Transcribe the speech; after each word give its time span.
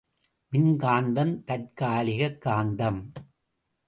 மின்காந்தம் 0.51 1.43
தற்காலிகக் 1.43 2.41
காந்தம். 2.45 3.01